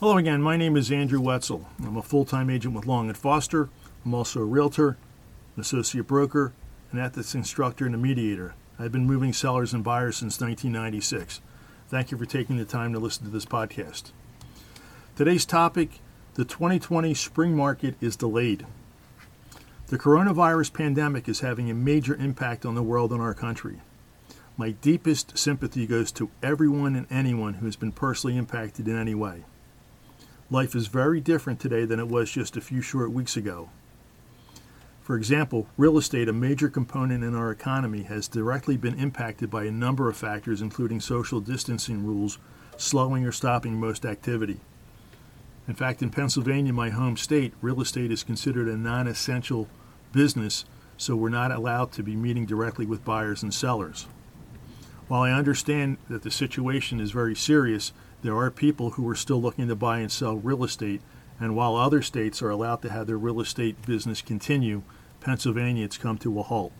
[0.00, 0.42] Hello again.
[0.42, 1.68] My name is Andrew Wetzel.
[1.78, 3.68] I'm a full-time agent with Long and Foster.
[4.04, 4.96] I'm also a realtor,
[5.54, 6.52] an associate broker,
[6.90, 8.56] an ethics instructor, and a mediator.
[8.76, 11.40] I've been moving sellers and buyers since 1996.
[11.88, 14.10] Thank you for taking the time to listen to this podcast.
[15.14, 16.00] Today's topic
[16.34, 18.66] the 2020 spring market is delayed.
[19.86, 23.80] The coronavirus pandemic is having a major impact on the world and our country.
[24.56, 29.14] My deepest sympathy goes to everyone and anyone who has been personally impacted in any
[29.14, 29.44] way.
[30.50, 33.70] Life is very different today than it was just a few short weeks ago.
[35.00, 39.64] For example, real estate, a major component in our economy, has directly been impacted by
[39.64, 42.38] a number of factors, including social distancing rules,
[42.76, 44.60] slowing or stopping most activity.
[45.66, 49.66] In fact, in Pennsylvania, my home state, real estate is considered a non essential
[50.12, 50.66] business,
[50.98, 54.06] so we're not allowed to be meeting directly with buyers and sellers.
[55.08, 57.92] While I understand that the situation is very serious,
[58.24, 61.02] there are people who are still looking to buy and sell real estate,
[61.38, 64.80] and while other states are allowed to have their real estate business continue,
[65.20, 66.72] Pennsylvania it's come to a halt.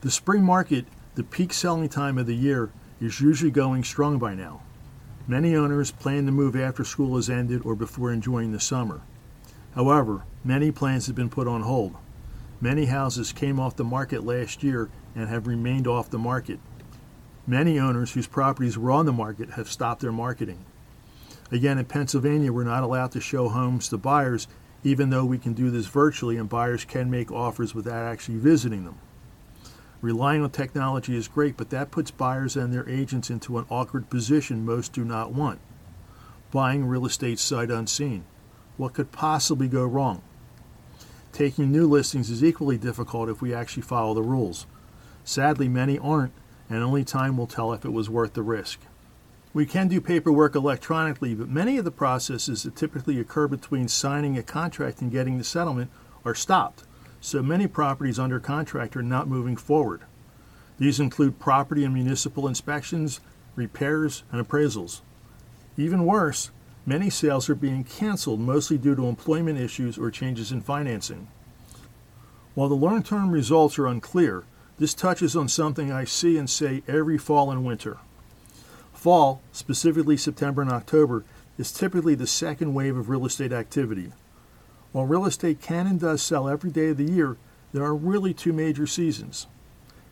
[0.00, 2.70] The spring market, the peak selling time of the year,
[3.02, 4.62] is usually going strong by now.
[5.28, 9.02] Many owners plan to move after school has ended or before enjoying the summer.
[9.74, 11.96] However, many plans have been put on hold.
[12.62, 16.60] Many houses came off the market last year and have remained off the market.
[17.46, 20.64] Many owners whose properties were on the market have stopped their marketing.
[21.50, 24.48] Again, in Pennsylvania, we're not allowed to show homes to buyers,
[24.82, 28.84] even though we can do this virtually and buyers can make offers without actually visiting
[28.84, 28.98] them.
[30.00, 34.10] Relying on technology is great, but that puts buyers and their agents into an awkward
[34.10, 35.60] position most do not want.
[36.50, 38.24] Buying real estate sight unseen.
[38.76, 40.22] What could possibly go wrong?
[41.32, 44.66] Taking new listings is equally difficult if we actually follow the rules.
[45.24, 46.32] Sadly, many aren't,
[46.68, 48.80] and only time will tell if it was worth the risk.
[49.52, 54.36] We can do paperwork electronically, but many of the processes that typically occur between signing
[54.36, 55.90] a contract and getting the settlement
[56.24, 56.84] are stopped,
[57.20, 60.02] so many properties under contract are not moving forward.
[60.78, 63.20] These include property and municipal inspections,
[63.54, 65.02] repairs, and appraisals.
[65.76, 66.50] Even worse,
[66.84, 71.28] many sales are being canceled mostly due to employment issues or changes in financing.
[72.54, 74.44] While the long term results are unclear,
[74.78, 77.98] this touches on something I see and say every fall and winter.
[78.92, 81.24] Fall, specifically September and October,
[81.58, 84.12] is typically the second wave of real estate activity.
[84.92, 87.36] While real estate can and does sell every day of the year,
[87.72, 89.46] there are really two major seasons.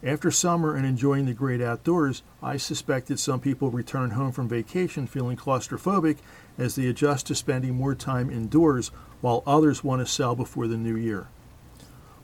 [0.05, 4.49] After summer and enjoying the great outdoors, I suspect that some people return home from
[4.49, 6.19] vacation feeling claustrophobic
[6.59, 8.91] as they adjust to spending more time indoors,
[9.21, 11.28] while others want to sell before the new year.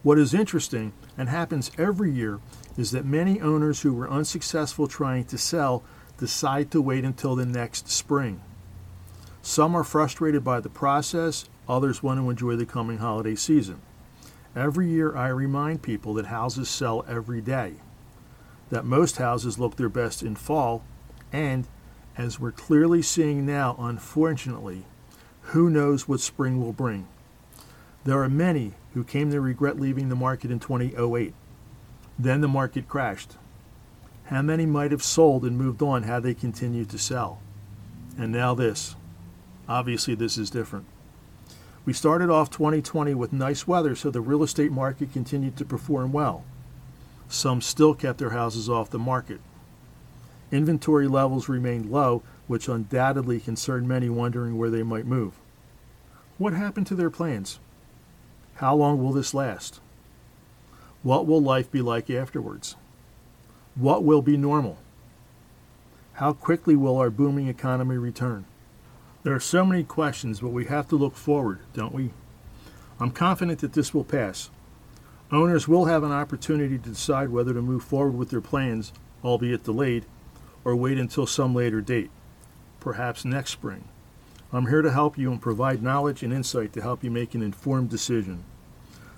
[0.03, 2.39] What is interesting, and happens every year,
[2.77, 5.83] is that many owners who were unsuccessful trying to sell
[6.19, 8.41] decide to wait until the next spring.
[9.43, 13.81] Some are frustrated by the process, others want to enjoy the coming holiday season.
[14.55, 17.75] Every year I remind people that houses sell every day,
[18.71, 20.85] that most houses look their best in fall,
[21.33, 21.67] and,
[22.17, 24.85] as we're clearly seeing now, unfortunately,
[25.41, 27.09] who knows what spring will bring.
[28.05, 31.35] There are many who came to regret leaving the market in 2008.
[32.19, 33.37] Then the market crashed.
[34.25, 37.41] How many might have sold and moved on had they continued to sell?
[38.19, 38.97] And now this.
[39.69, 40.87] Obviously, this is different.
[41.85, 46.13] We started off 2020 with nice weather, so the real estate market continued to perform
[46.13, 46.45] well.
[47.29, 49.41] Some still kept their houses off the market.
[50.51, 55.35] Inventory levels remained low, which undoubtedly concerned many wondering where they might move.
[56.39, 57.59] What happened to their plans?
[58.59, 59.81] How long will this last?
[61.05, 62.75] What will life be like afterwards?
[63.77, 64.79] What will be normal?
[66.15, 68.47] How quickly will our booming economy return?
[69.23, 72.11] There are so many questions, but we have to look forward, don't we?
[72.99, 74.51] I'm confident that this will pass.
[75.31, 78.93] Owners will have an opportunity to decide whether to move forward with their plans,
[79.23, 80.05] albeit delayed,
[80.65, 82.11] or wait until some later date,
[82.81, 83.85] perhaps next spring.
[84.51, 87.43] I'm here to help you and provide knowledge and insight to help you make an
[87.43, 88.45] informed decision.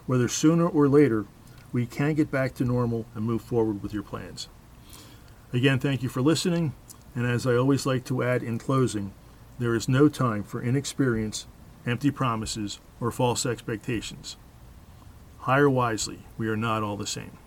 [0.06, 1.26] Whether sooner or later,
[1.72, 4.48] we can get back to normal and move forward with your plans.
[5.52, 6.74] Again, thank you for listening,
[7.14, 9.12] and as I always like to add in closing,
[9.60, 11.46] there is no time for inexperience,
[11.86, 14.36] empty promises, or false expectations.
[15.40, 17.38] Hire wisely, we are not all the same.